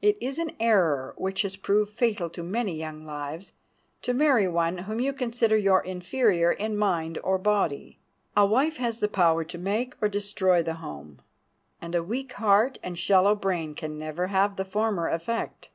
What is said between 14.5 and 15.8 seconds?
the former effect.